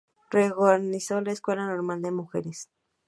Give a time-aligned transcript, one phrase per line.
[0.31, 2.71] Reorganizó la Escuela Normal de Mujeres.